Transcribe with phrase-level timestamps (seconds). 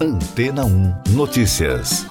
[0.00, 2.06] Antena 1 Notícias.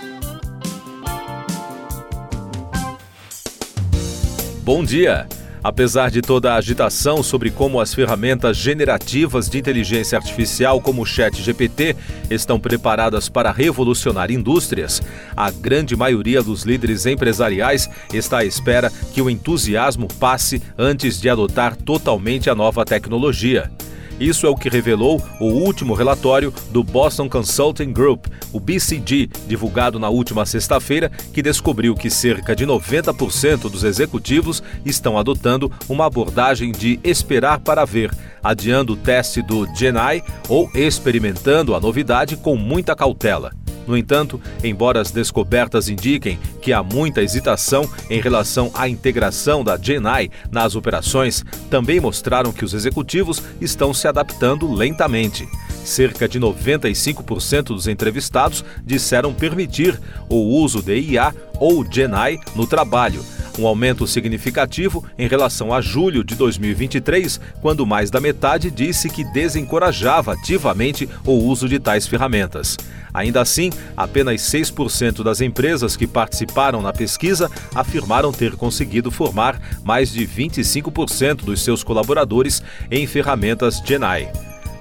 [4.62, 5.25] Bom dia.
[5.63, 11.05] Apesar de toda a agitação sobre como as ferramentas generativas de inteligência artificial, como o
[11.05, 11.96] ChatGPT,
[12.29, 15.01] estão preparadas para revolucionar indústrias,
[15.35, 21.30] a grande maioria dos líderes empresariais está à espera que o entusiasmo passe antes de
[21.30, 23.72] adotar totalmente a nova tecnologia.
[24.20, 30.00] Isso é o que revelou o último relatório do Boston Consulting Group, o BCG, divulgado
[30.00, 36.72] na última sexta-feira, que descobriu que cerca de 90% dos executivos estão adotando uma abordagem
[36.72, 38.11] de esperar para ver,
[38.44, 43.52] adiando o teste do GenAI ou experimentando a novidade com muita cautela.
[43.87, 49.77] No entanto, embora as descobertas indiquem que há muita hesitação em relação à integração da
[49.77, 55.47] GenAI nas operações, também mostraram que os executivos estão se adaptando lentamente.
[55.85, 63.23] Cerca de 95% dos entrevistados disseram permitir o uso de IA ou GenAI no trabalho,
[63.57, 69.23] um aumento significativo em relação a julho de 2023, quando mais da metade disse que
[69.23, 72.77] desencorajava ativamente o uso de tais ferramentas.
[73.17, 80.11] Ainda assim, apenas 6% das empresas que participaram na pesquisa afirmaram ter conseguido formar mais
[80.11, 84.31] de 25% dos seus colaboradores em ferramentas GenAI.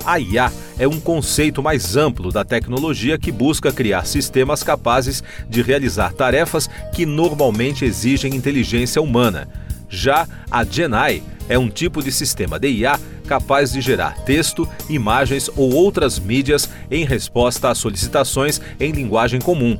[0.04, 5.62] A IA é um conceito mais amplo da tecnologia que busca criar sistemas capazes de
[5.62, 9.48] realizar tarefas que normalmente exigem inteligência humana.
[9.88, 15.50] Já a GenAI é um tipo de sistema de IA capaz de gerar texto, imagens
[15.56, 19.78] ou outras mídias em resposta a solicitações em linguagem comum.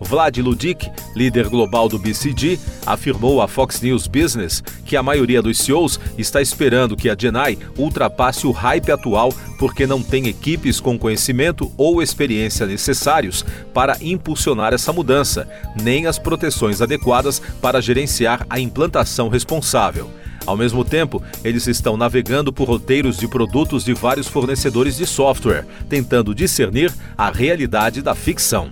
[0.00, 5.58] Vlad Ludic, líder global do BCG, afirmou à Fox News Business que a maioria dos
[5.58, 10.98] CEOs está esperando que a Genai ultrapasse o hype atual porque não tem equipes com
[10.98, 15.48] conhecimento ou experiência necessários para impulsionar essa mudança,
[15.82, 20.08] nem as proteções adequadas para gerenciar a implantação responsável.
[20.46, 25.66] Ao mesmo tempo, eles estão navegando por roteiros de produtos de vários fornecedores de software,
[25.88, 28.70] tentando discernir a realidade da ficção.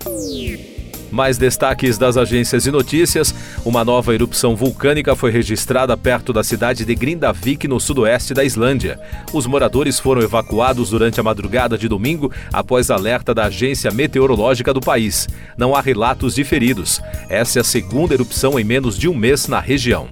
[1.11, 3.35] Mais destaques das agências de notícias:
[3.65, 8.99] uma nova erupção vulcânica foi registrada perto da cidade de Grindavik, no sudoeste da Islândia.
[9.33, 14.81] Os moradores foram evacuados durante a madrugada de domingo após alerta da agência meteorológica do
[14.81, 15.29] país.
[15.57, 17.01] Não há relatos de feridos.
[17.29, 20.09] Essa é a segunda erupção em menos de um mês na região.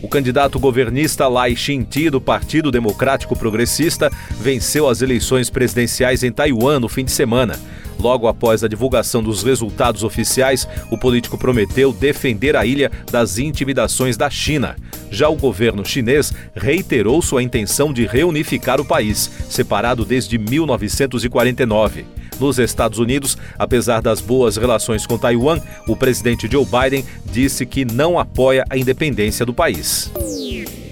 [0.00, 4.10] O candidato governista Lai Ching-te do Partido Democrático Progressista
[4.40, 7.58] venceu as eleições presidenciais em Taiwan no fim de semana.
[7.98, 14.16] Logo após a divulgação dos resultados oficiais, o político prometeu defender a ilha das intimidações
[14.16, 14.76] da China.
[15.10, 22.17] Já o governo chinês reiterou sua intenção de reunificar o país, separado desde 1949.
[22.38, 27.84] Nos Estados Unidos, apesar das boas relações com Taiwan, o presidente Joe Biden disse que
[27.84, 30.10] não apoia a independência do país.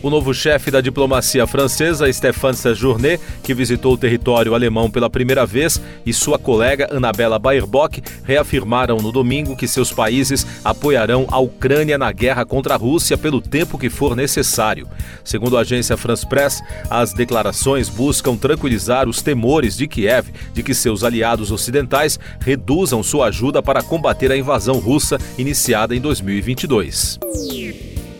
[0.06, 5.44] O novo chefe da diplomacia francesa, Stéphane Séjourné, que visitou o território alemão pela primeira
[5.44, 11.99] vez, e sua colega Annabella Baerbock reafirmaram no domingo que seus países apoiarão a Ucrânia
[11.99, 14.89] na guerra contra a Rússia pelo tempo que for necessário.
[15.25, 20.72] Segundo a agência France Press, as declarações buscam tranquilizar os temores de Kiev de que
[20.72, 27.19] seus aliados ocidentais reduzam sua ajuda para combater a invasão russa iniciada em 2022.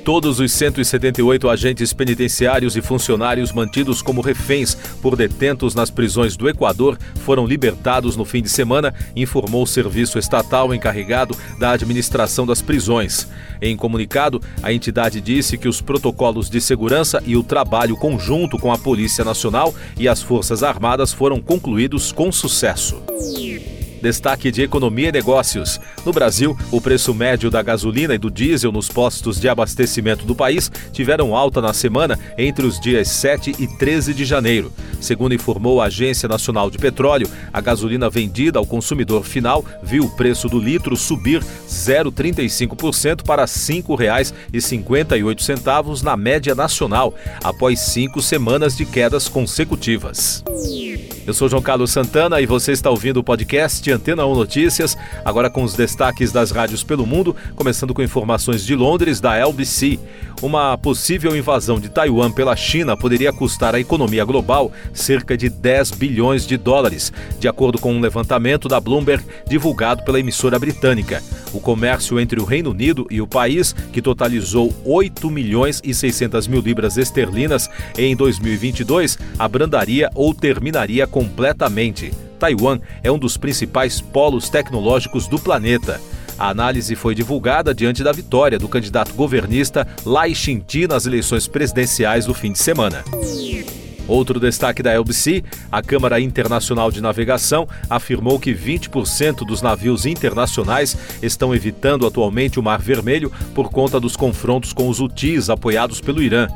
[0.07, 6.49] Todos os 178 agentes penitenciários e funcionários mantidos como reféns por detentos nas prisões do
[6.49, 12.63] Equador foram libertados no fim de semana, informou o serviço estatal encarregado da administração das
[12.63, 13.27] prisões.
[13.61, 18.73] Em comunicado, a entidade disse que os protocolos de segurança e o trabalho conjunto com
[18.73, 23.03] a Polícia Nacional e as Forças Armadas foram concluídos com sucesso.
[24.07, 25.81] Destaque de economia e negócios.
[26.05, 30.33] No Brasil, o preço médio da gasolina e do diesel nos postos de abastecimento do
[30.33, 34.71] país tiveram alta na semana entre os dias 7 e 13 de janeiro.
[35.01, 40.11] Segundo informou a Agência Nacional de Petróleo, a gasolina vendida ao consumidor final viu o
[40.11, 48.87] preço do litro subir 0,35% para R$ 5,58 na média nacional, após cinco semanas de
[48.87, 50.45] quedas consecutivas.
[51.27, 55.51] Eu sou João Carlos Santana e você está ouvindo o podcast Antena 1 Notícias, agora
[55.51, 59.99] com os destaques das rádios pelo mundo, começando com informações de Londres da LBC.
[60.41, 65.93] Uma possível invasão de Taiwan pela China poderia custar à economia global cerca de 10
[65.93, 71.21] bilhões de dólares, de acordo com um levantamento da Bloomberg divulgado pela emissora britânica.
[71.53, 76.47] O comércio entre o Reino Unido e o país, que totalizou 8 milhões e 600
[76.47, 82.13] mil libras esterlinas em 2022, abrandaria ou terminaria completamente.
[82.39, 85.99] Taiwan é um dos principais polos tecnológicos do planeta.
[86.39, 92.27] A análise foi divulgada diante da vitória do candidato governista Lai Ching-te nas eleições presidenciais
[92.27, 93.03] do fim de semana.
[94.07, 95.43] Outro destaque da LBC,
[95.73, 102.63] a Câmara Internacional de Navegação afirmou que 20% dos navios internacionais estão evitando atualmente o
[102.63, 106.47] Mar Vermelho por conta dos confrontos com os Houthis apoiados pelo Irã.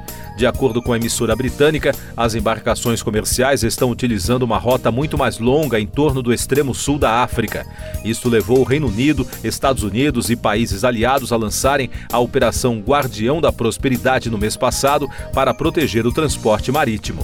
[0.41, 5.39] De acordo com a emissora britânica, as embarcações comerciais estão utilizando uma rota muito mais
[5.39, 7.67] longa em torno do extremo sul da África.
[8.03, 13.39] Isto levou o Reino Unido, Estados Unidos e países aliados a lançarem a Operação Guardião
[13.39, 17.23] da Prosperidade no mês passado para proteger o transporte marítimo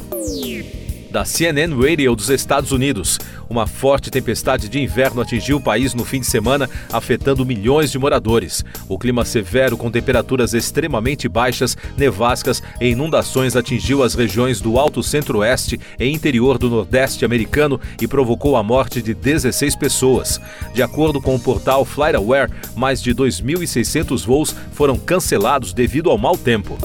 [1.16, 3.18] da CNN Radio dos Estados Unidos.
[3.48, 7.98] Uma forte tempestade de inverno atingiu o país no fim de semana, afetando milhões de
[7.98, 8.62] moradores.
[8.86, 15.02] O clima severo, com temperaturas extremamente baixas, nevascas e inundações, atingiu as regiões do Alto
[15.02, 20.38] Centro-Oeste e interior do Nordeste americano e provocou a morte de 16 pessoas.
[20.74, 26.36] De acordo com o portal FlightAware, mais de 2.600 voos foram cancelados devido ao mau
[26.36, 26.76] tempo.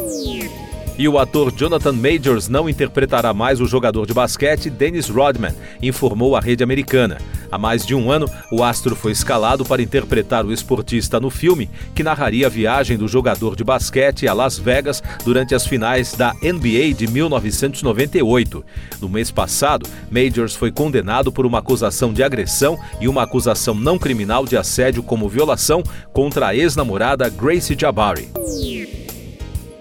[0.97, 6.35] E o ator Jonathan Majors não interpretará mais o jogador de basquete Dennis Rodman, informou
[6.35, 7.17] a rede americana.
[7.51, 11.69] Há mais de um ano, o astro foi escalado para interpretar o esportista no filme,
[11.93, 16.33] que narraria a viagem do jogador de basquete a Las Vegas durante as finais da
[16.41, 18.63] NBA de 1998.
[19.01, 23.97] No mês passado, Majors foi condenado por uma acusação de agressão e uma acusação não
[23.97, 25.83] criminal de assédio como violação
[26.13, 28.29] contra a ex-namorada Gracie Jabari.